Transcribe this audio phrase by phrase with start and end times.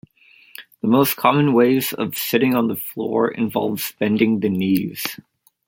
[0.81, 5.05] The most common ways of sitting on the floor involves bending the knees.